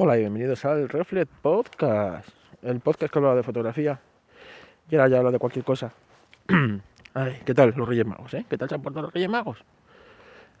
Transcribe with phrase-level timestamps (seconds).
[0.00, 2.28] Hola y bienvenidos al Reflet Podcast,
[2.62, 3.98] el podcast que habla de fotografía
[4.88, 5.92] y ahora ya habla de cualquier cosa.
[7.44, 8.32] ¿qué tal los Reyes Magos?
[8.34, 8.46] Eh?
[8.48, 9.64] ¿Qué tal se han portado los Reyes Magos?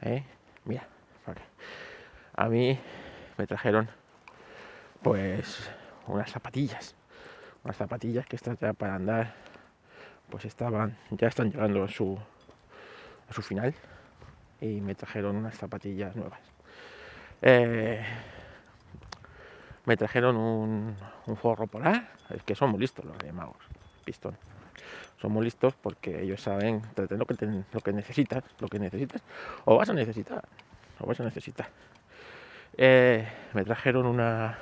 [0.02, 0.24] ¿Eh?
[0.64, 0.88] Mira,
[1.24, 1.40] vale.
[2.34, 2.80] a mí
[3.36, 3.88] me trajeron
[5.02, 5.70] pues
[6.08, 6.96] unas zapatillas,
[7.62, 9.34] unas zapatillas que están ya para andar,
[10.30, 12.18] pues estaban, ya están llegando a su,
[13.30, 13.72] a su final
[14.60, 16.40] y me trajeron unas zapatillas nuevas.
[17.40, 18.02] Eh,
[19.88, 20.94] me trajeron un,
[21.40, 23.56] forro polar, es que son muy listos los Reyes Magos,
[24.04, 24.36] pistón.
[25.18, 27.06] Son muy listos porque ellos saben lo
[27.72, 29.22] lo que necesitas, lo que necesitas,
[29.64, 30.44] o vas a necesitar,
[31.00, 31.70] o vas a necesitar.
[32.76, 34.58] Eh, me trajeron una,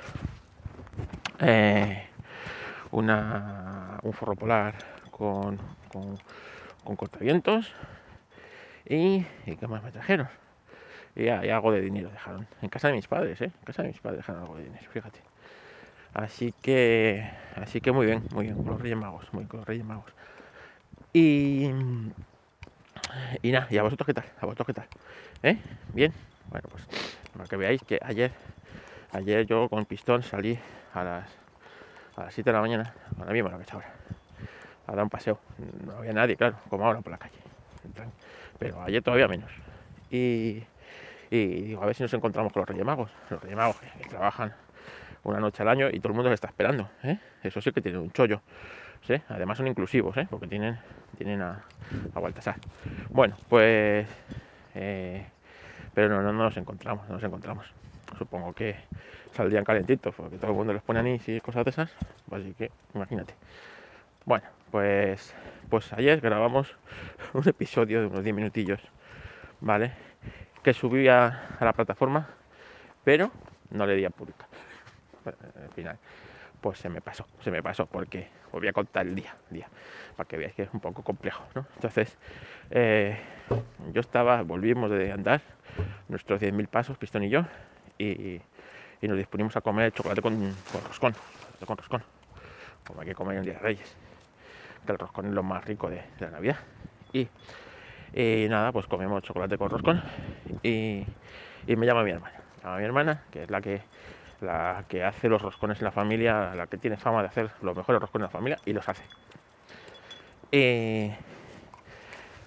[1.41, 2.07] eh,
[2.91, 4.75] una un forro polar
[5.11, 5.57] con,
[5.91, 6.17] con,
[6.85, 7.73] con cortavientos
[8.85, 10.29] y ¿qué más me trajeron?
[11.17, 12.47] Y, algo de dinero dejaron.
[12.61, 13.45] En casa de mis padres, ¿eh?
[13.45, 15.19] En casa de mis padres dejaron algo de dinero, fíjate.
[16.13, 19.67] Así que, así que muy bien, muy bien, con los Reyes Magos, muy con los
[19.67, 20.11] Reyes Magos.
[21.13, 21.71] Y,
[23.41, 24.25] y nada, ¿y a vosotros qué tal?
[24.39, 24.87] ¿A vosotros qué tal?
[25.43, 25.57] ¿Eh?
[25.93, 26.13] ¿Bien?
[26.49, 26.85] Bueno, pues
[27.33, 28.31] para que veáis que ayer,
[29.11, 30.57] ayer yo con pistón salí
[30.93, 31.29] a las,
[32.15, 33.93] a las 7 de la mañana, ahora mismo lo que ahora,
[34.87, 35.39] a dar un paseo.
[35.85, 37.37] No había nadie, claro, como ahora por la calle.
[38.57, 39.51] Pero ayer todavía menos.
[40.09, 40.63] Y,
[41.29, 42.85] y digo, a ver si nos encontramos con los Reyes.
[42.85, 44.53] Los Reyes que, trabajan
[45.23, 46.89] una noche al año y todo el mundo se está esperando.
[47.03, 47.17] ¿eh?
[47.43, 48.41] Eso sí que tiene un chollo.
[49.29, 50.27] Además son inclusivos, ¿eh?
[50.29, 50.77] porque tienen,
[51.17, 51.63] tienen a,
[52.13, 52.55] a Baltasar.
[53.09, 54.07] Bueno, pues...
[54.75, 55.25] Eh,
[55.93, 57.65] pero no, no, nos encontramos, no nos encontramos.
[58.17, 58.75] Supongo que
[59.33, 61.91] saldrían calentitos, porque todo el mundo les pone anís y cosas de esas.
[62.31, 63.33] Así que imagínate.
[64.25, 65.33] Bueno, pues,
[65.69, 66.75] pues ayer grabamos
[67.33, 68.81] un episodio de unos 10 minutillos,
[69.61, 69.93] ¿vale?
[70.67, 72.27] Que subí a, la plataforma,
[73.01, 73.31] pero
[73.71, 74.49] no le di a publicar.
[75.23, 75.97] Al final,
[76.59, 79.69] pues se me pasó, se me pasó, porque os voy a contar el día, día
[80.17, 81.65] para que veáis que es un poco complejo, ¿no?
[81.75, 82.17] Entonces,
[82.69, 83.17] eh,
[83.93, 85.39] yo estaba, volvimos de andar
[86.09, 87.45] nuestros 10.000 pasos, Pistón y yo,
[87.97, 88.41] y,
[89.03, 90.53] nos disponimos a comer chocolate con,
[90.85, 91.15] roscón,
[91.65, 92.03] con roscón,
[92.85, 93.95] como hay que comer en Día de Reyes,
[94.85, 96.57] que el roscón es lo más rico de, de la Navidad.
[97.13, 97.29] Y
[98.13, 100.01] y nada, pues comemos chocolate con roscón
[100.63, 101.05] y,
[101.67, 102.35] me llama mi hermana.
[102.63, 103.81] llama mi hermana, que es la que,
[104.41, 107.75] la que hace los roscones en la familia, la que tiene fama de hacer los
[107.75, 109.03] mejores roscones en la familia y los hace.
[110.51, 111.11] Y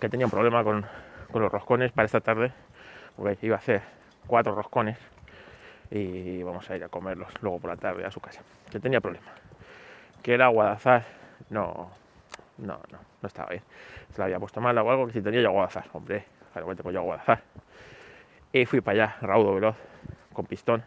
[0.00, 0.86] que tenía un problema con,
[1.34, 2.52] los roscones para esta tarde,
[3.16, 3.82] porque iba a hacer
[4.26, 4.98] cuatro roscones
[5.90, 8.40] y vamos a ir a comerlos luego por la tarde a su casa.
[8.70, 9.26] Que tenía problema.
[10.22, 11.04] Que el agua de azar
[11.50, 11.90] no,
[12.60, 13.62] no, no, no estaba bien.
[14.12, 15.84] Se la había puesto mal o algo que si tenía yo azar.
[15.92, 17.42] Hombre, que tengo yo azar.
[18.52, 19.76] Y fui para allá, raudo, veloz,
[20.32, 20.82] con pistón,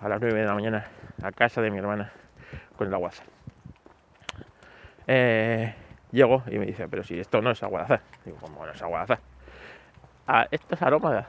[0.00, 0.86] a las 9 de la mañana,
[1.22, 2.10] a casa de mi hermana,
[2.76, 3.26] con el agua de azar.
[5.06, 5.74] Eh,
[6.12, 8.00] llego y me dice, pero si esto no es agua de azar.
[8.24, 9.18] Digo, ¿cómo no es agua de azar?
[10.26, 11.24] Ah, esto es aroma de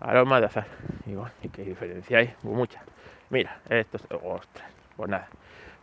[0.00, 0.66] aroma de azar.
[1.06, 2.34] Digo, ¿y qué diferencia hay?
[2.42, 2.82] mucha.
[3.30, 5.28] Mira, esto es, ostras, pues nada.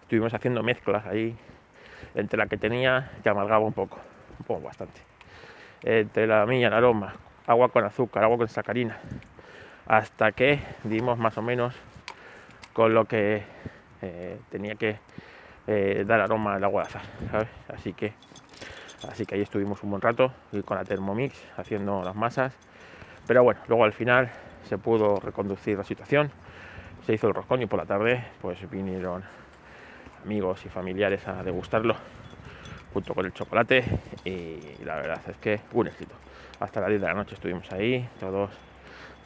[0.01, 1.35] Estuvimos haciendo mezclas ahí
[2.15, 3.97] entre la que tenía que amargaba un poco,
[4.39, 5.01] un poco bastante.
[5.83, 7.13] Entre la mía, el aroma,
[7.47, 8.97] agua con azúcar, agua con sacarina,
[9.87, 11.75] hasta que dimos más o menos
[12.73, 13.43] con lo que
[14.01, 14.99] eh, tenía que
[15.67, 18.13] eh, dar aroma al agua de azar, Así que,
[19.09, 22.55] así que ahí estuvimos un buen rato y con la Thermomix haciendo las masas.
[23.27, 24.31] Pero bueno, luego al final
[24.63, 26.31] se pudo reconducir la situación,
[27.05, 29.23] se hizo el roscón y por la tarde pues vinieron
[30.23, 31.95] amigos y familiares a degustarlo
[32.93, 33.83] junto con el chocolate
[34.25, 36.15] y la verdad es que un éxito.
[36.59, 38.51] Hasta las 10 de la noche estuvimos ahí, todos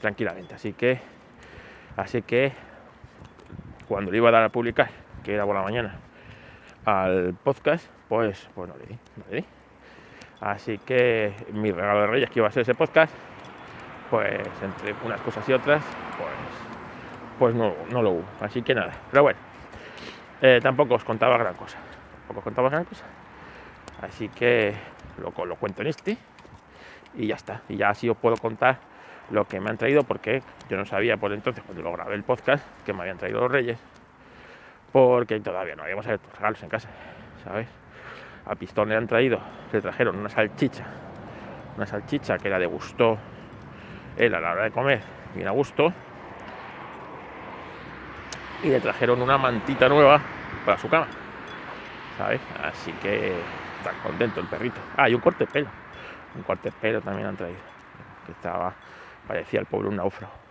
[0.01, 0.55] tranquilamente.
[0.55, 0.99] Así que,
[1.95, 2.51] así que
[3.87, 4.89] cuando le iba a dar a publicar,
[5.23, 5.95] que era por la mañana,
[6.85, 9.45] al podcast, pues, pues no le di, no le di.
[10.41, 13.13] Así que mi regalo de Reyes que iba a ser ese podcast,
[14.09, 15.83] pues entre unas cosas y otras,
[16.17, 16.29] pues,
[17.39, 18.25] pues no, no lo hubo.
[18.41, 18.91] Así que nada.
[19.09, 19.39] Pero bueno,
[20.43, 21.77] eh, tampoco os contaba gran cosa.
[22.19, 23.05] Tampoco os contaba gran cosa.
[24.01, 24.75] Así que
[25.17, 26.17] lo, lo cuento en este
[27.15, 27.61] y ya está.
[27.69, 28.77] Y ya así os puedo contar
[29.31, 32.23] lo que me han traído porque yo no sabía por entonces cuando lo grabé el
[32.23, 33.79] podcast que me habían traído los reyes
[34.91, 36.89] porque todavía no habíamos abierto regalos en casa,
[37.45, 37.67] ¿sabes?
[38.45, 39.39] A Pistón le han traído,
[39.71, 40.85] le trajeron una salchicha,
[41.77, 43.17] una salchicha que la degustó
[44.17, 45.01] él a la hora de comer,
[45.33, 45.93] bien a gusto,
[48.63, 50.21] y le trajeron una mantita nueva
[50.65, 51.07] para su cama.
[52.17, 52.41] ¿Sabes?
[52.63, 53.33] Así que
[53.77, 54.79] está contento el perrito.
[54.95, 55.69] Ah, y un corte de pelo.
[56.35, 57.59] Un corte de pelo también han traído.
[58.25, 58.73] Que estaba,
[59.27, 60.43] parecía el pobre un náufrago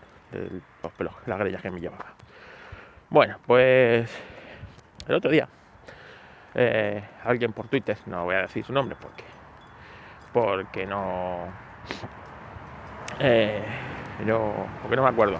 [0.83, 2.07] los pelos, las grellas que me llevaba.
[3.11, 4.11] Bueno, pues
[5.07, 5.49] el otro día
[6.55, 9.25] eh, alguien por Twitter, no voy a decir su nombre porque
[10.33, 11.49] porque no
[13.19, 13.63] eh,
[14.25, 15.39] no porque no me acuerdo.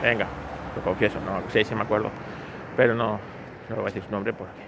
[0.00, 0.26] Venga,
[0.76, 2.10] lo confieso, no sé si me acuerdo,
[2.76, 3.18] pero no,
[3.68, 4.62] no voy a decir su nombre porque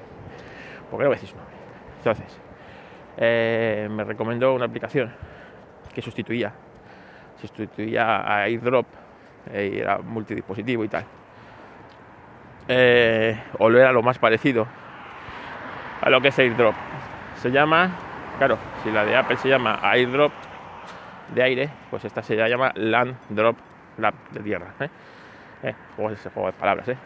[0.91, 1.55] porque no voy a decir su nombre.
[1.99, 2.41] Entonces,
[3.17, 5.13] eh, me recomendó una aplicación
[5.95, 6.53] que sustituía
[7.41, 8.87] sustituía a AirDrop
[9.53, 11.05] y era multidispositivo y tal
[12.69, 14.67] eh, o lo era lo más parecido
[16.01, 16.75] a lo que es AirDrop.
[17.37, 17.91] Se llama,
[18.39, 20.33] claro, si la de Apple se llama AirDrop
[21.35, 23.57] de aire, pues esta se llama Land Drop
[23.99, 24.75] Lab de tierra.
[25.65, 25.75] ¿Eh?
[25.99, 26.97] Eh, ese juego de palabras, ¿eh?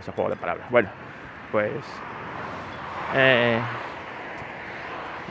[0.00, 0.70] Ese juego de palabras.
[0.70, 0.88] Bueno,
[1.50, 1.72] pues
[3.14, 3.58] eh,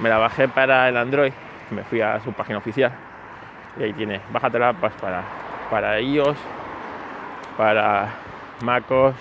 [0.02, 1.34] me la bajé para el Android,
[1.72, 2.92] me fui a su página oficial
[3.78, 5.24] y ahí tiene, bájatela pues, para,
[5.70, 6.38] para iOS,
[7.58, 8.10] para
[8.62, 9.16] MacOS,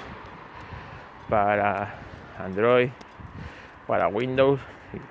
[1.28, 1.88] para
[2.38, 2.90] Android,
[3.86, 4.60] para Windows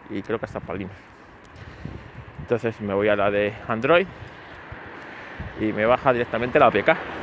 [0.09, 0.95] y, creo que hasta para Linux.
[2.41, 4.05] Entonces me voy a la de Android
[5.59, 7.20] y me baja directamente la APK.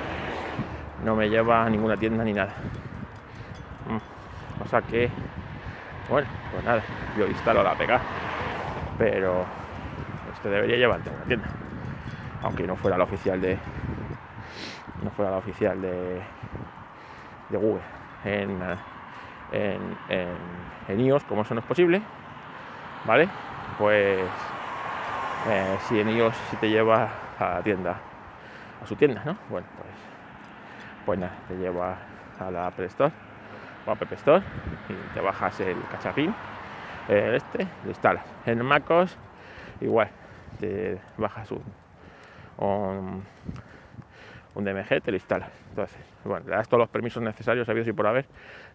[1.08, 2.52] No me lleva a ninguna tienda ni nada.
[3.88, 5.08] Mm, o sea que,
[6.10, 6.82] bueno, pues nada,
[7.16, 7.98] yo instalo la APK,
[8.98, 9.46] pero
[10.30, 11.48] esto debería llevarte a una tienda,
[12.42, 13.58] aunque no fuera la oficial de,
[15.02, 16.20] no fuera la oficial de
[17.48, 17.80] de Google
[18.26, 18.60] en,
[19.50, 22.02] en, iOS, como eso no es posible,
[23.06, 23.30] ¿vale?
[23.78, 24.28] Pues
[25.48, 27.08] eh, si en iOS si te lleva
[27.38, 27.96] a la tienda,
[28.82, 29.38] a su tienda, ¿no?
[29.48, 30.17] Bueno, pues,
[31.08, 31.96] pues nada, te lleva
[32.38, 33.10] a la Apple Store
[33.86, 34.44] o App Store
[34.90, 36.34] y te bajas el cacharrín,
[37.08, 38.22] este, lo instalas.
[38.44, 39.16] En MacOS
[39.80, 40.10] igual,
[40.60, 41.62] te bajas un,
[42.58, 43.22] un
[44.54, 45.48] un DMG, te lo instalas.
[45.70, 45.96] Entonces,
[46.26, 48.26] bueno, le das todos los permisos necesarios, sabidos y por haber,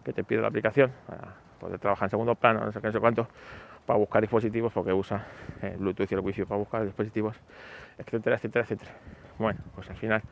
[0.04, 2.92] que te pide la aplicación para poder trabajar en segundo plano, no sé qué, no
[2.94, 3.28] sé cuánto,
[3.86, 5.24] para buscar dispositivos, porque usa
[5.62, 7.36] el Bluetooth y el Wi-Fi para buscar dispositivos,
[7.96, 8.90] etcétera, etcétera, etcétera.
[9.38, 10.24] Bueno, pues al final,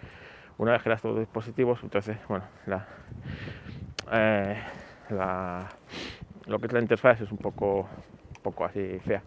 [0.63, 2.45] una vez que todos los dispositivos, entonces, bueno,
[4.13, 4.57] eh,
[5.11, 5.69] la,
[6.47, 7.89] lo que es la interfaz es un poco,
[8.43, 9.23] poco así fea.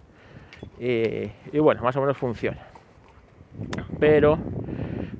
[0.79, 2.61] Y, y bueno, más o menos funciona.
[3.99, 4.39] Pero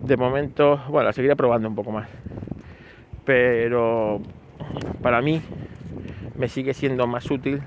[0.02, 2.08] de momento, bueno, la seguiré probando un poco más.
[3.26, 4.22] Pero
[5.02, 5.42] para mí
[6.38, 7.62] me sigue siendo más útil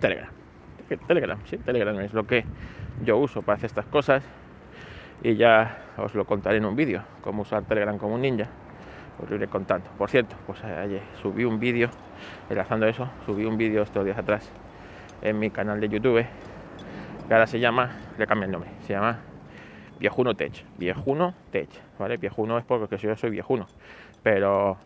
[0.00, 0.30] Telegram.
[1.06, 2.44] Telegram, sí, Telegram es lo que
[3.04, 4.24] yo uso para hacer estas cosas
[5.22, 8.48] y ya os lo contaré en un vídeo, cómo usar Telegram como un ninja.
[9.22, 9.90] Os lo iré contando.
[9.98, 11.90] Por cierto, pues ayer subí un vídeo,
[12.48, 14.48] enlazando eso, subí un vídeo estos días atrás
[15.22, 16.24] en mi canal de YouTube,
[17.26, 19.18] que ahora se llama, le cambia el nombre, se llama
[19.98, 21.68] Viejuno Tech, Viejuno Tech,
[21.98, 22.16] ¿vale?
[22.16, 23.66] Viejuno es porque yo soy viejuno,
[24.22, 24.78] pero,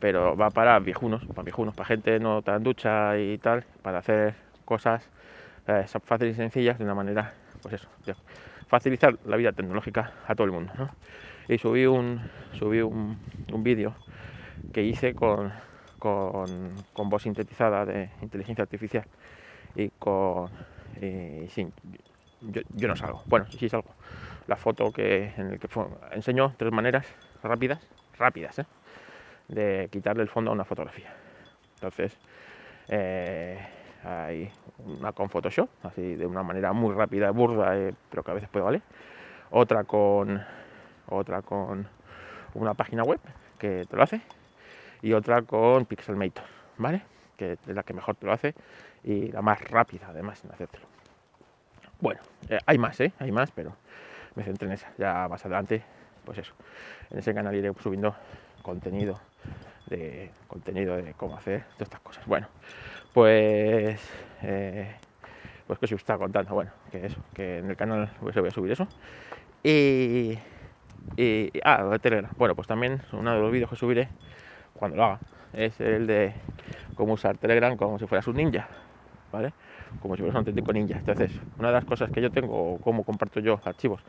[0.00, 4.34] pero va para viejunos, para viejunos, para gente no tan ducha y tal, para hacer
[4.64, 5.08] cosas
[5.68, 7.32] eh, fáciles y sencillas de una manera,
[7.62, 7.88] pues eso,
[8.70, 10.90] facilitar la vida tecnológica a todo el mundo, ¿no?
[11.48, 12.22] Y subí un,
[12.52, 13.18] subí un,
[13.52, 13.94] un vídeo
[14.72, 15.52] que hice con,
[15.98, 19.04] con, con, voz sintetizada de inteligencia artificial
[19.74, 20.48] y con...
[21.48, 21.72] Sin,
[22.40, 23.90] yo, no salgo, bueno, sí salgo
[24.46, 25.68] la foto que, en el que
[26.12, 27.06] enseñó tres maneras
[27.42, 27.80] rápidas,
[28.18, 28.66] rápidas, ¿eh?
[29.48, 31.12] de quitarle el fondo a una fotografía.
[31.74, 32.16] Entonces,
[32.88, 33.58] eh,
[34.04, 34.50] hay
[34.84, 38.48] una con Photoshop, así de una manera muy rápida, burda, eh, pero que a veces
[38.48, 38.82] puede valer.
[39.50, 40.42] Otra con
[41.08, 41.86] otra con
[42.54, 43.20] una página web
[43.58, 44.20] que te lo hace
[45.02, 46.44] y otra con Pixelmator,
[46.78, 47.02] ¿vale?
[47.36, 48.54] Que es la que mejor te lo hace
[49.04, 50.86] y la más rápida además en hacértelo.
[52.00, 52.20] Bueno,
[52.66, 53.12] hay más, ¿eh?
[53.18, 53.74] Hay más, pero
[54.34, 54.92] me centré en esa.
[54.96, 55.82] Ya más adelante,
[56.24, 56.54] pues eso,
[57.10, 58.14] en ese canal iré subiendo
[58.62, 59.20] contenido
[59.86, 62.26] de contenido de cómo hacer todas estas cosas.
[62.26, 62.46] Bueno,
[63.12, 64.00] pues
[64.42, 64.94] eh,
[65.66, 68.50] pues que os estaba contando, bueno, que eso, que en el canal pues, voy a
[68.50, 68.86] subir eso.
[69.62, 70.38] Y,
[71.16, 72.30] y ah, Telegram.
[72.36, 74.08] Bueno, pues también uno de los vídeos que subiré
[74.74, 75.20] cuando lo haga
[75.52, 76.32] es el de
[76.94, 78.68] cómo usar Telegram como si fueras un ninja,
[79.32, 79.52] ¿vale?
[80.00, 80.98] como si fuera un auténtico ninja.
[80.98, 84.02] Entonces, una de las cosas que yo tengo, o cómo comparto yo archivos,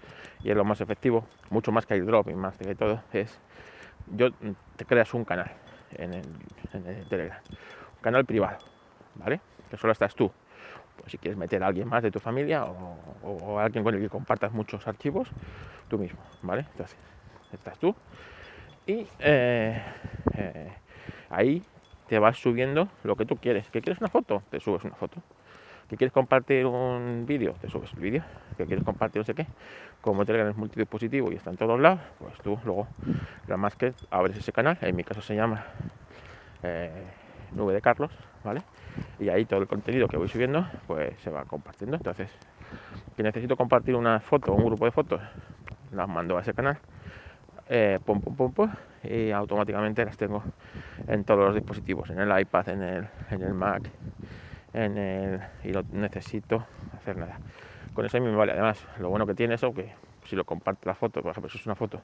[0.43, 3.39] y es lo más efectivo, mucho más que airdrop y más que todo, es
[4.15, 4.29] yo
[4.75, 5.51] te creas un canal
[5.93, 7.39] en el, Telegram,
[7.97, 8.57] un canal privado,
[9.15, 9.41] ¿vale?
[9.69, 10.31] Que solo estás tú.
[10.97, 14.09] Pues si quieres meter a alguien más de tu familia o, alguien con el que
[14.09, 15.29] compartas muchos archivos,
[15.87, 16.65] tú mismo, ¿vale?
[16.71, 16.97] Entonces,
[17.53, 17.95] estás tú
[18.85, 19.81] y eh,
[20.35, 20.73] eh,
[21.29, 21.63] ahí
[22.07, 23.69] te vas subiendo lo que tú quieres.
[23.69, 24.43] ¿Que quieres una foto?
[24.49, 25.21] Te subes una foto
[25.91, 28.23] que quieres compartir un vídeo, te subes el vídeo,
[28.55, 29.45] que quieres compartir no sé qué,
[29.99, 32.87] como Telegram es multidispositivo y está en todos lados, pues tú luego,
[33.43, 35.65] nada más que abres ese canal, en mi caso se llama
[36.63, 37.03] eh,
[37.51, 38.09] Nube de Carlos,
[38.45, 38.61] ¿vale?
[39.19, 41.97] Y ahí todo el contenido que voy subiendo, pues se va compartiendo.
[41.97, 42.29] Entonces,
[43.15, 45.21] que necesito compartir una foto un grupo de fotos,
[45.91, 46.77] las mando a ese canal,
[47.69, 48.71] eh, pum, pum, pum,
[49.03, 50.43] y automáticamente las tengo
[51.07, 53.83] en todos los dispositivos, en el iPad, en el, en el Mac,
[54.73, 57.39] en el, y no necesito hacer nada.
[57.93, 58.53] Con eso a mí me vale.
[58.53, 59.91] Además, lo bueno que tiene eso que
[60.25, 62.01] si lo compartes la foto, por ejemplo, si es una foto,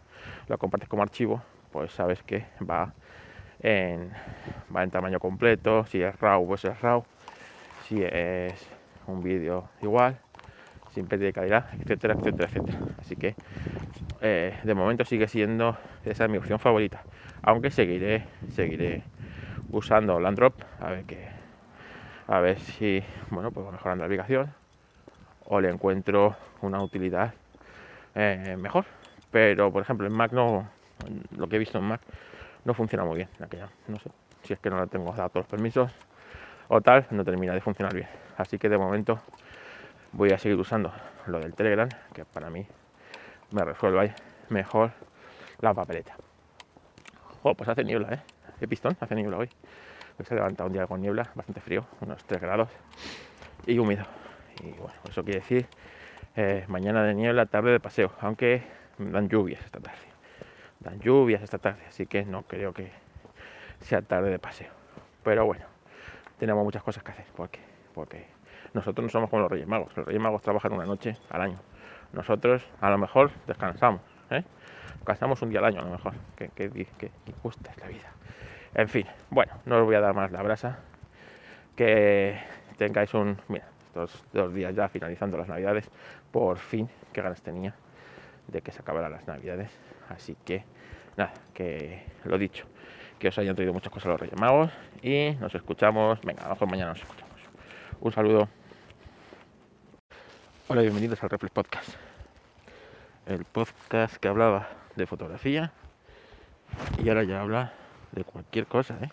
[0.48, 1.42] lo compartes como archivo,
[1.72, 2.94] pues sabes que va
[3.62, 4.12] en,
[4.76, 7.04] va en tamaño completo, si es RAW, pues es RAW,
[7.88, 8.68] si es
[9.08, 10.18] un vídeo igual,
[10.92, 12.78] sin pérdida de calidad, etcétera, etcétera, etcétera.
[13.00, 13.36] Así que
[14.22, 17.04] eh, de momento sigue siendo esa mi opción favorita,
[17.44, 19.04] aunque seguiré, seguiré
[19.72, 21.28] usando Landrop a ver que
[22.28, 24.54] a ver si bueno pues mejorando la aplicación
[25.46, 27.34] o le encuentro una utilidad
[28.16, 28.86] eh, mejor.
[29.32, 30.70] Pero por ejemplo en Mac no
[31.38, 32.02] lo que he visto en Mac
[32.66, 33.30] no funciona muy bien.
[33.40, 34.10] Aquella, no sé
[34.44, 35.92] si es que no le tengo dado todos los permisos
[36.70, 38.08] o tal, no termina de funcionar bien.
[38.38, 39.20] Así que de momento
[40.12, 40.92] voy a seguir usando
[41.28, 42.66] lo del Telegram, que para mí
[43.52, 44.14] me resuelve
[44.50, 44.92] mejor
[45.60, 46.16] la papeleta.
[47.44, 48.22] Oh, pues hace niebla, ¿eh?
[48.60, 49.50] He pistón, hace niebla hoy.
[50.24, 52.70] Se ha levantado un día con niebla, bastante frío, unos 3 grados
[53.68, 54.04] y húmedo.
[54.64, 55.68] Y bueno, eso quiere decir
[56.36, 58.64] eh, mañana de niebla, tarde de paseo, aunque
[58.98, 60.07] dan lluvias esta tarde.
[60.80, 62.92] Dan lluvias esta tarde, así que no creo que
[63.80, 64.72] sea tarde de paseo.
[65.24, 65.66] Pero bueno,
[66.40, 67.60] tenemos muchas cosas que hacer, porque,
[67.94, 68.28] porque
[68.74, 69.96] nosotros no somos como los Reyes Magos.
[69.98, 71.60] Los Reyes Magos trabajan una noche al año.
[72.14, 74.44] Nosotros a lo mejor descansamos, ¿eh?
[74.96, 76.14] Descansamos un día al año a lo mejor.
[76.36, 78.12] Que, que, injusta es la vida.
[78.74, 80.80] En fin, bueno, no os voy a dar más la brasa.
[81.76, 82.40] Que
[82.78, 83.38] tengáis un...
[83.48, 85.90] Mira, estos dos días ya finalizando las navidades.
[86.32, 87.74] Por fin, qué ganas tenía
[88.48, 89.72] de que se acabaran las navidades.
[90.10, 90.64] Así que,
[91.16, 92.66] nada, que lo dicho.
[93.20, 94.40] Que os hayan traído muchas cosas los Reyes.
[95.02, 96.20] Y nos escuchamos.
[96.22, 97.28] Venga, a lo mejor mañana nos escuchamos.
[98.00, 98.50] Un saludo.
[100.68, 101.90] Hola, bienvenidos al Reflex Podcast.
[103.26, 105.72] El podcast que hablaba de fotografía
[107.04, 107.74] y ahora ya habla
[108.12, 109.10] de cualquier cosa, ¿eh?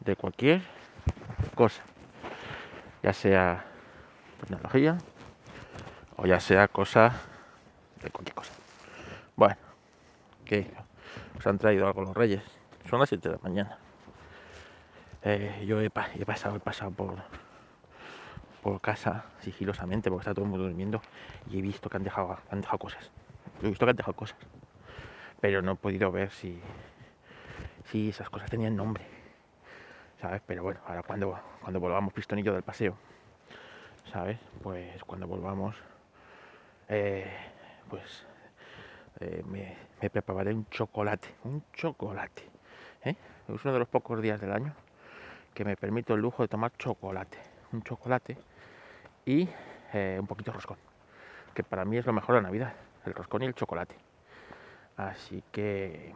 [0.00, 0.62] De cualquier
[1.54, 1.82] cosa.
[3.02, 3.64] Ya sea
[4.40, 4.98] tecnología
[6.16, 7.12] o ya sea cosa
[8.02, 8.52] de cualquier cosa.
[9.36, 9.56] Bueno,
[10.46, 10.72] que
[11.38, 12.42] os han traído algo los reyes.
[12.88, 13.78] Son las 7 de la mañana.
[15.22, 17.16] Eh, yo he, pasado, he pasado por
[18.66, 21.00] por casa sigilosamente porque está todo el mundo durmiendo
[21.48, 23.12] y he visto que han dejado, han dejado cosas.
[23.62, 24.36] He visto que han dejado cosas.
[25.40, 26.60] Pero no he podido ver si,
[27.84, 29.04] si esas cosas tenían nombre.
[30.20, 30.42] ¿Sabes?
[30.44, 32.96] Pero bueno, ahora cuando, cuando volvamos pistonillo del paseo,
[34.10, 34.38] ¿sabes?
[34.64, 35.76] Pues cuando volvamos,
[36.88, 37.30] eh,
[37.88, 38.26] pues
[39.20, 39.76] eh, me,
[40.10, 42.42] prepararé un chocolate, un chocolate.
[43.04, 43.16] ¿eh?
[43.48, 44.74] Es uno de los pocos días del año
[45.54, 47.38] que me permito el lujo de tomar chocolate.
[47.72, 48.36] Un chocolate
[49.24, 49.48] y
[49.92, 50.76] eh, un poquito de roscón,
[51.54, 53.94] que para mí es lo mejor de la Navidad, el roscón y el chocolate.
[54.96, 56.14] Así que,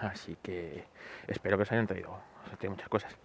[0.00, 0.84] así que
[1.26, 3.16] espero que os hayan traído, os muchas cosas.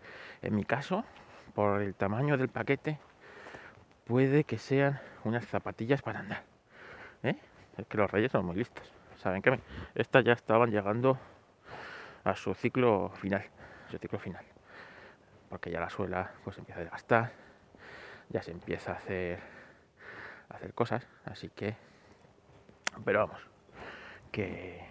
[0.41, 1.05] En mi caso,
[1.53, 2.99] por el tamaño del paquete,
[4.05, 6.43] puede que sean unas zapatillas para andar.
[7.23, 7.37] ¿eh?
[7.77, 8.91] Es que los reyes son muy listos.
[9.17, 9.59] Saben que
[9.95, 11.17] estas ya estaban llegando
[12.23, 13.45] a su ciclo final,
[13.89, 14.45] su ciclo final,
[15.49, 17.43] porque ya la suela pues empieza a desgastar
[18.29, 19.39] ya se empieza a hacer,
[20.49, 21.75] a hacer cosas, así que,
[23.05, 23.41] pero vamos,
[24.31, 24.83] que,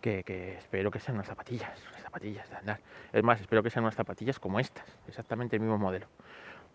[0.00, 2.80] que, espero que sean unas zapatillas, unas zapatillas de andar.
[3.12, 6.06] Es más, espero que sean unas zapatillas como estas, exactamente el mismo modelo,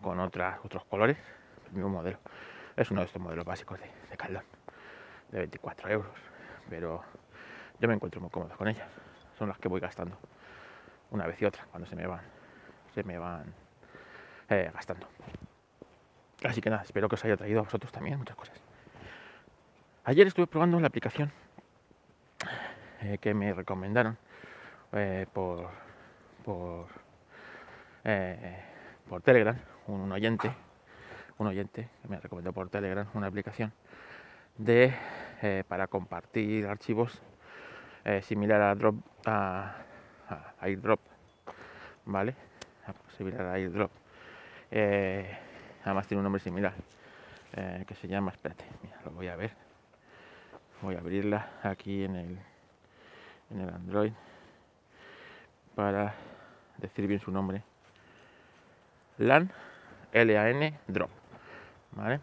[0.00, 1.18] con otras, otros colores,
[1.66, 2.18] el mismo modelo.
[2.76, 4.44] Es uno de estos modelos básicos de, de Caldón,
[5.30, 6.12] de 24 euros,
[6.68, 7.02] pero
[7.80, 8.88] yo me encuentro muy cómodo con ellas.
[9.38, 10.18] Son las que voy gastando
[11.10, 12.22] una vez y otra cuando se me van,
[12.94, 13.52] se me van
[14.48, 15.06] eh, gastando.
[16.44, 18.60] Así que nada, espero que os haya traído a vosotros también muchas cosas.
[20.04, 21.32] Ayer estuve probando la aplicación
[23.00, 24.16] eh, que me recomendaron
[24.92, 25.68] eh, por,
[26.44, 26.86] por,
[29.08, 30.52] por Telegram, un oyente,
[31.38, 33.72] un oyente que me recomendó por Telegram una aplicación
[34.56, 34.94] de
[35.68, 37.20] para compartir archivos
[38.22, 39.76] similar a Drop a,
[40.28, 41.00] a AirDrop,
[42.06, 42.34] ¿vale?
[43.18, 43.90] Similar a AirDrop
[44.70, 45.36] eh,
[45.84, 46.74] además tiene un nombre similar.
[47.52, 48.64] Eh, que se llama, espérate,
[49.04, 49.52] lo voy a ver.
[50.82, 52.38] Voy a abrirla aquí en el,
[53.50, 54.12] en el Android
[55.74, 56.14] para
[56.78, 57.62] decir bien su nombre.
[59.18, 59.50] LAN
[60.12, 61.10] LAN Drop,
[61.96, 62.20] ¿vale?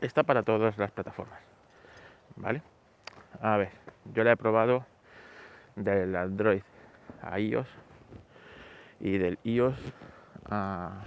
[0.00, 1.40] Está para todas las plataformas,
[2.36, 2.62] ¿vale?
[3.40, 3.70] A ver,
[4.12, 4.86] yo la he probado
[5.74, 6.62] del Android
[7.22, 7.66] a iOS
[9.00, 9.76] y del iOS
[10.48, 11.02] a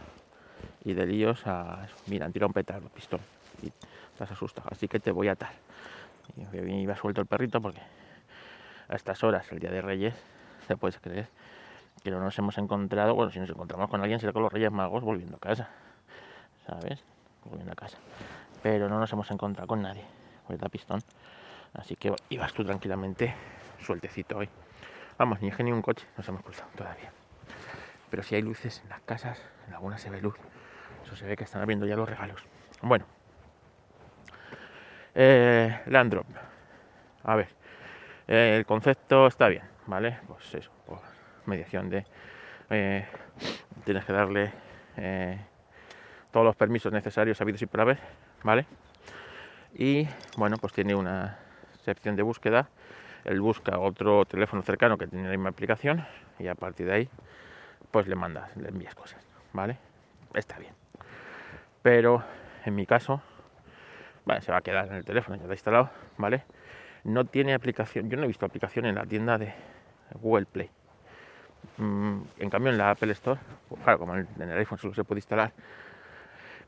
[0.84, 3.22] y del iOS a mira, han tirado un petardo, pistón
[3.62, 3.72] y
[4.12, 5.52] estás asustado, así que te voy a atar.
[6.36, 7.82] Y iba suelto el perrito porque
[8.90, 10.16] a estas horas, el día de Reyes,
[10.68, 11.28] te puedes creer
[12.04, 14.72] que no nos hemos encontrado, bueno, si nos encontramos con alguien será con los Reyes
[14.72, 15.70] Magos volviendo a casa,
[16.66, 17.04] ¿sabes?
[17.50, 17.98] Volviendo a casa.
[18.62, 20.04] Pero no nos hemos encontrado con nadie,
[20.50, 21.02] ¿verdad, pistón?
[21.74, 23.34] Así que ibas tú tranquilamente
[23.82, 24.50] sueltecito hoy.
[25.18, 27.12] Vamos, ni ni un coche nos hemos cruzado todavía.
[28.10, 30.36] Pero si hay luces en las casas, en algunas se ve luz.
[31.04, 32.44] Eso se ve que están abriendo ya los regalos.
[32.82, 33.06] Bueno.
[35.16, 36.28] Eh, Landrop.
[37.24, 37.50] A ver.
[38.28, 40.20] Eh, el concepto está bien, ¿vale?
[40.28, 41.02] Pues eso, pues
[41.46, 42.06] mediación de...
[42.70, 43.06] Eh,
[43.86, 44.52] tienes que darle
[44.98, 45.40] eh,
[46.32, 48.00] todos los permisos necesarios habidos y por haber,
[48.44, 48.66] ¿vale?
[49.76, 50.08] Y
[50.38, 51.38] bueno, pues tiene una
[51.84, 52.70] sección de búsqueda.
[53.26, 56.06] Él busca otro teléfono cercano que tiene la misma aplicación
[56.40, 57.10] y a partir de ahí
[57.92, 59.78] pues le mandas, le envías cosas, ¿vale?
[60.34, 60.74] Está bien.
[61.82, 62.24] Pero
[62.66, 63.22] en mi caso,
[64.42, 66.44] se va a quedar en el teléfono, ya está instalado, ¿vale?
[67.04, 69.54] No tiene aplicación, yo no he visto aplicación en la tienda de
[70.22, 70.70] Google Play.
[71.78, 75.04] Mm, en cambio en la Apple Store, pues claro, como en el iPhone solo se
[75.04, 75.54] puede instalar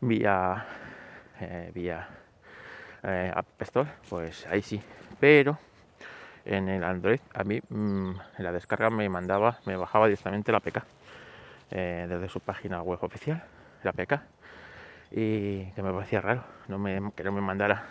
[0.02, 0.66] vía
[1.42, 2.08] eh, vía
[3.04, 4.82] eh, App Store, pues ahí sí.
[5.20, 5.58] Pero
[6.46, 10.84] en el Android a mí mm, la descarga me mandaba, me bajaba directamente la APK
[11.72, 13.44] eh, desde su página web oficial,
[13.84, 14.22] la APK,
[15.12, 17.84] y que me parecía raro, no me, que no me mandara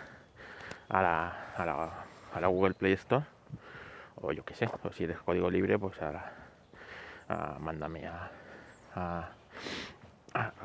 [0.89, 1.89] a la, a la,
[2.33, 3.25] a la Google Play Store,
[4.15, 9.29] o yo qué sé, o si eres código libre, pues a la, mándame a,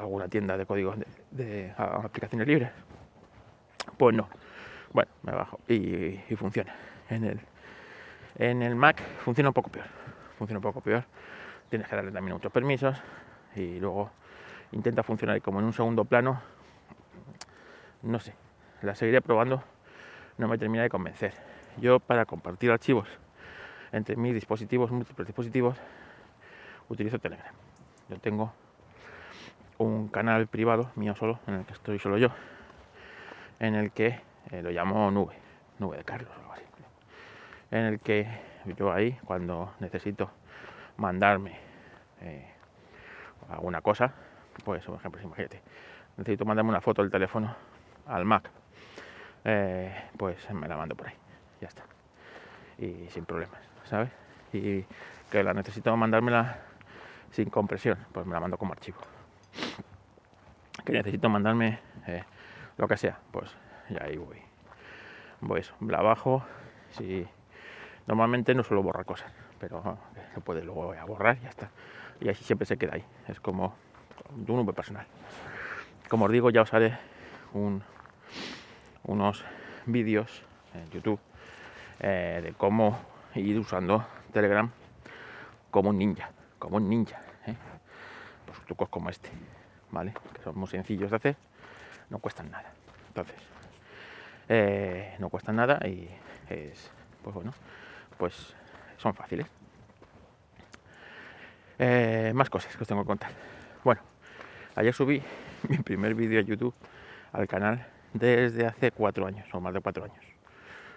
[0.04, 0.96] alguna tienda de códigos
[1.30, 2.70] de, aplicaciones libres.
[3.96, 4.28] Pues no.
[4.92, 6.74] Bueno, me bajo y, funciona.
[7.10, 7.40] En el,
[8.36, 9.86] en el Mac funciona un poco peor.
[10.38, 11.04] Funciona un poco peor.
[11.68, 12.96] Tienes que darle también muchos permisos
[13.56, 14.10] y luego
[14.72, 16.40] intenta funcionar como en un segundo plano.
[18.02, 18.34] No sé,
[18.82, 19.62] la seguiré probando.
[20.38, 21.32] No me termina de convencer.
[21.78, 23.08] Yo para compartir archivos
[23.92, 25.76] entre mis dispositivos, múltiples dispositivos,
[26.88, 27.54] utilizo Telegram.
[28.08, 28.52] Yo tengo
[29.78, 32.28] un canal privado mío solo, en el que estoy solo yo,
[33.58, 35.34] en el que eh, lo llamo nube,
[35.78, 36.30] nube de Carlos.
[37.70, 38.28] En el que
[38.76, 40.30] yo ahí, cuando necesito
[40.96, 41.56] mandarme
[42.20, 42.46] eh,
[43.48, 44.12] alguna cosa,
[44.64, 45.60] pues por ejemplo, imagínate,
[46.16, 47.54] necesito mandarme una foto del teléfono
[48.06, 48.48] al Mac,
[49.44, 51.14] eh, pues me la mando por ahí,
[51.60, 51.82] ya está.
[52.78, 54.10] Y sin problemas, ¿sabes?
[54.52, 54.84] Y
[55.30, 56.58] que la necesito mandármela
[57.30, 58.98] sin compresión, pues me la mando como archivo.
[60.84, 62.24] Que necesito mandarme eh,
[62.76, 63.50] lo que sea, pues
[63.88, 64.38] ya ahí voy.
[65.40, 66.44] Voy eso, la bajo.
[66.90, 67.26] Si
[68.06, 69.98] normalmente no suelo borrar cosas, pero
[70.34, 71.70] se puede luego borrar y ya está.
[72.20, 73.04] Y así siempre se queda ahí.
[73.28, 73.74] Es como
[74.30, 75.06] un nube personal.
[76.08, 76.98] Como os digo, ya os haré
[77.52, 77.82] un,
[79.04, 79.44] unos
[79.86, 80.42] vídeos
[80.74, 81.20] en YouTube
[82.00, 82.98] eh, de cómo
[83.34, 84.70] ir usando Telegram
[85.70, 87.20] como un ninja, como un ninja.
[87.46, 87.54] ¿eh?
[88.46, 89.30] Pues trucos como este,
[90.34, 91.36] Que son muy sencillos de hacer,
[92.10, 92.72] no cuestan nada.
[93.08, 93.36] Entonces,
[94.48, 96.08] eh, no cuestan nada y
[96.48, 96.90] es,
[97.22, 97.52] pues bueno,
[98.18, 98.54] pues
[98.96, 99.46] son fáciles.
[101.78, 103.30] Eh, más cosas que os tengo que contar.
[103.82, 104.00] Bueno,
[104.76, 105.22] ayer subí
[105.68, 106.74] mi primer vídeo a YouTube
[107.32, 110.24] al canal desde hace cuatro años, o más de cuatro años.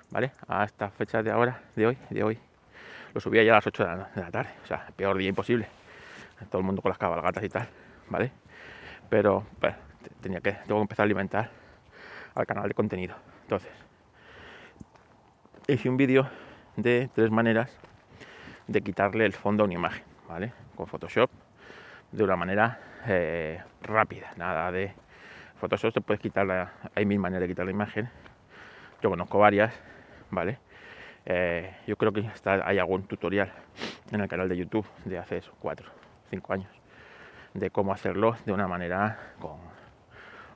[0.09, 0.31] ¿Vale?
[0.47, 2.39] A esta fecha de ahora, de hoy, de hoy,
[3.13, 5.29] lo subía ya a las 8 de la, de la tarde, o sea, peor día
[5.29, 5.67] imposible
[6.45, 7.67] todo el mundo con las cabalgatas y tal,
[8.09, 8.31] ¿vale?
[9.09, 9.77] Pero bueno,
[10.21, 11.49] tenía que, tengo que empezar a alimentar
[12.35, 13.15] al canal de contenido.
[13.43, 13.71] Entonces,
[15.67, 16.27] hice un vídeo
[16.75, 17.75] de tres maneras
[18.67, 20.53] de quitarle el fondo a una imagen, ¿vale?
[20.75, 21.29] Con Photoshop,
[22.11, 24.93] de una manera eh, rápida, nada de
[25.59, 28.09] Photoshop se puede quitar, la, hay mil maneras de quitar la imagen.
[29.01, 29.73] Yo conozco varias,
[30.29, 30.59] ¿vale?
[31.25, 33.51] Eh, yo creo que está, hay algún tutorial
[34.11, 35.91] en el canal de YouTube de hace eso, cuatro
[36.29, 36.69] 5 años,
[37.57, 39.57] de cómo hacerlo de una manera con,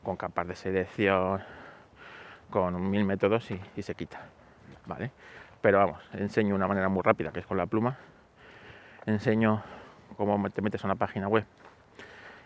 [0.04, 1.42] con capas de selección,
[2.52, 4.22] con mil métodos y, se quita,
[4.86, 5.12] ¿vale?
[5.62, 7.98] Pero vamos, enseño una manera muy rápida, que es con la pluma.
[9.06, 9.64] Enseño
[10.16, 11.46] cómo te metes a una página web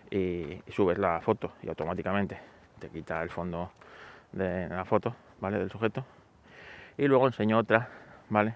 [0.09, 2.39] y, subes la foto y automáticamente
[2.79, 3.71] te quita el fondo
[4.31, 5.59] de la foto, ¿vale?
[5.59, 6.05] Del sujeto.
[6.97, 7.89] Y luego enseño otra,
[8.29, 8.55] ¿vale?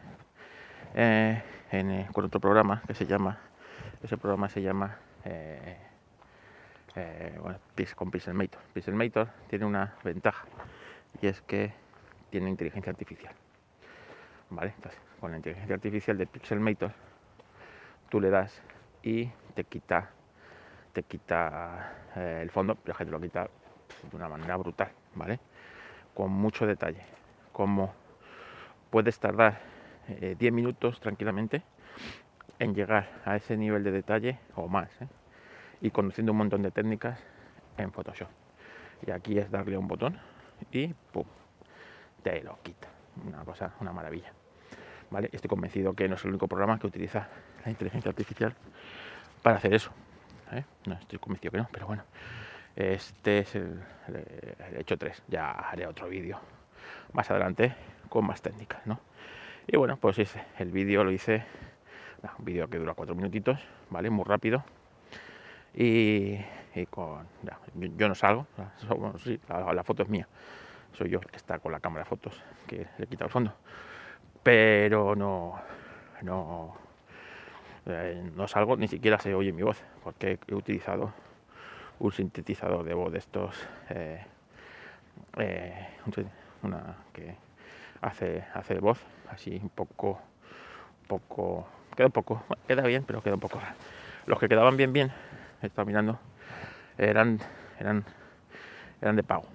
[0.95, 3.37] Eh, en, con otro programa que se llama
[4.01, 5.77] ese programa se llama eh,
[6.95, 7.37] eh,
[7.95, 8.61] con Pixelmator.
[8.73, 10.45] Pixelmator tiene una ventaja
[11.21, 11.73] y es que
[12.29, 13.33] tiene inteligencia artificial.
[14.49, 14.73] ¿Vale?
[15.19, 16.91] Con la inteligencia artificial de Pixelmator,
[18.09, 18.61] tú le das
[19.03, 20.09] y te quita
[20.93, 23.47] te quita eh, el fondo, pero es que te lo quita
[24.09, 25.39] de una manera brutal, ¿vale?
[26.13, 27.01] Con mucho detalle.
[27.51, 27.93] Como
[28.89, 29.59] puedes tardar
[30.07, 31.61] 10 eh, minutos tranquilamente
[32.57, 35.07] en llegar a ese nivel de detalle o más, ¿eh?
[35.81, 37.19] Y conociendo un montón de técnicas
[37.77, 38.29] en Photoshop.
[39.05, 40.19] Y aquí es darle un botón
[40.71, 41.25] y ¡pum!
[42.21, 42.87] te lo quita.
[43.25, 44.31] Una cosa, una maravilla.
[45.09, 45.29] ¿Vale?
[45.31, 47.27] Estoy convencido que no es el único programa que utiliza
[47.63, 48.53] la inteligencia artificial
[49.41, 49.91] para hacer eso.
[50.51, 50.63] ¿eh?
[50.85, 52.03] No estoy convencido que no, pero bueno.
[52.75, 53.81] Este es el,
[54.77, 55.23] hecho 3.
[55.27, 56.39] Ya haré otro vídeo
[57.13, 57.75] más adelante
[58.07, 58.99] con más técnicas, ¿no?
[59.67, 60.17] Y bueno, pues
[60.57, 61.43] el vídeo lo hice,
[62.37, 64.09] un vídeo que dura cuatro minutitos, ¿vale?
[64.09, 64.63] Muy rápido.
[65.81, 66.37] Y,
[66.89, 67.25] con,
[67.97, 68.45] yo, no salgo,
[69.47, 70.27] la, foto es mía,
[70.91, 73.53] soy yo que está con la cámara de fotos, que le quita el fondo.
[74.43, 75.57] Pero no,
[76.21, 76.75] no,
[77.85, 81.13] eh, no salgo, ni siquiera se oye mi voz, porque he utilizado
[81.99, 83.55] un sintetizador de voz de estos,
[83.89, 84.25] eh,
[85.37, 85.87] eh,
[86.61, 87.35] una que
[88.01, 90.19] hace, hace voz, así un poco,
[91.07, 93.61] poco, queda un poco, queda bien, pero queda un poco.
[94.25, 95.11] Los que quedaban bien, bien,
[95.61, 96.19] he estado mirando,
[96.97, 97.39] eran,
[97.79, 98.03] eran,
[99.01, 99.45] eran de pago,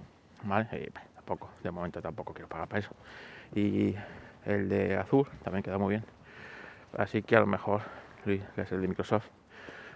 [0.43, 0.91] ¿vale?
[1.15, 2.91] tampoco, de momento tampoco quiero pagar para eso.
[3.53, 3.95] Y
[4.45, 6.05] el de azul también queda muy bien.
[6.97, 7.81] Así que a lo mejor,
[8.25, 9.27] Luis, que es el de Microsoft,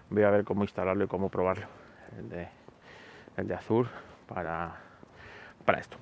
[0.09, 1.67] voy a ver cómo instalarlo y cómo probarlo.
[2.17, 2.47] El de,
[3.37, 3.87] el de azul
[4.27, 4.75] para,
[5.65, 5.97] para esto.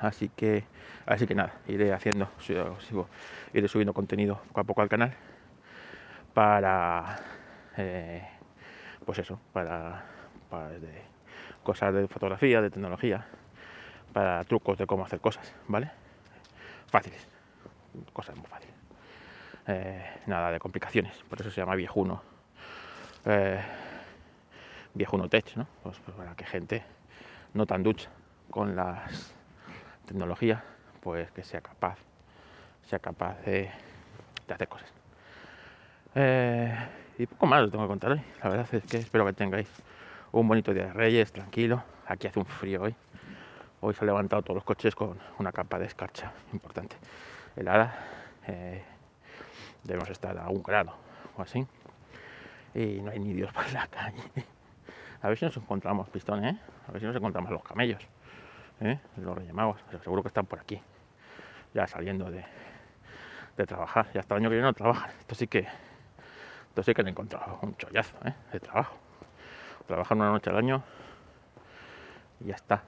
[0.00, 0.64] Así que,
[1.06, 3.08] así que nada, iré haciendo, sigo,
[3.54, 5.14] iré subiendo contenido poco a poco al canal
[6.34, 7.18] para,
[7.78, 8.28] eh,
[9.06, 10.04] pues eso, para,
[11.62, 13.24] cosas de fotografía, de tecnología,
[14.12, 15.90] para trucos de cómo hacer cosas, ¿vale?
[16.88, 17.26] Fáciles,
[18.12, 18.74] cosas muy fáciles.
[19.68, 22.20] Eh, nada de complicaciones, por eso se llama viejuno.
[23.24, 23.60] Eh,
[24.94, 25.66] viejuno tech, ¿no?
[25.82, 26.82] Pues, pues, para que gente
[27.54, 28.10] no tan ducha
[28.50, 29.34] con las
[30.04, 30.62] tecnologías,
[31.00, 31.98] pues que sea capaz,
[32.82, 33.70] sea capaz de,
[34.48, 34.92] hacer cosas.
[36.14, 36.74] Eh,
[37.18, 38.22] y poco más lo tengo que contar hoy.
[38.42, 39.68] La verdad es que espero que tengáis
[40.32, 41.82] un bonito día de Reyes, tranquilo.
[42.06, 42.94] Aquí hace un frío hoy.
[43.80, 46.96] Hoy se han levantado todos los coches con una capa de escarcha importante.
[47.56, 47.94] Helada.
[48.46, 48.84] Eh,
[49.84, 50.92] debemos estar a un grado
[51.36, 51.66] o así.
[52.74, 54.22] Y no hay ni Dios por la calle.
[55.22, 56.58] A ver si nos encontramos pistones, ¿eh?
[56.88, 58.02] A ver si nos encontramos los camellos.
[58.80, 58.98] ¿eh?
[59.16, 59.80] Los Reyes Magos.
[60.04, 60.80] seguro que están por aquí.
[61.72, 62.44] Ya saliendo de,
[63.56, 64.08] de trabajar.
[64.12, 65.10] Ya hasta el año que viene no trabajan.
[65.18, 65.66] Esto sí que.
[66.76, 68.34] Esto sí que han encontrado un chollazo ¿eh?
[68.52, 68.98] de trabajo.
[69.86, 70.82] Trabajan una noche al año
[72.38, 72.82] y ya está.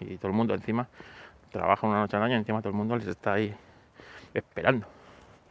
[0.00, 0.88] Y todo el mundo encima
[1.52, 3.54] trabaja una noche al año y encima todo el mundo les está ahí
[4.32, 4.86] esperando.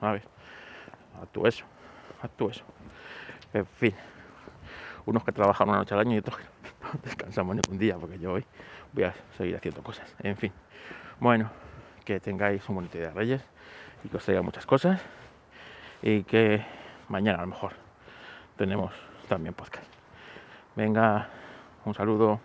[0.02, 0.24] A ver,
[1.32, 1.64] tú eso,
[2.36, 2.64] tú eso.
[3.54, 3.94] En fin,
[5.06, 6.46] unos que trabajan una noche al año y otros que
[7.04, 8.46] descansamos ni un día, porque yo hoy
[8.94, 10.16] voy a seguir haciendo cosas.
[10.24, 10.52] En fin,
[11.20, 11.52] bueno,
[12.04, 13.44] que tengáis un bonito día de Reyes
[14.04, 15.00] y que os traiga muchas cosas
[16.02, 16.79] y que
[17.10, 17.74] mañana a lo mejor
[18.58, 18.94] tenemos
[19.28, 19.88] también podcast.
[20.76, 21.28] Venga,
[21.86, 22.40] un saludo.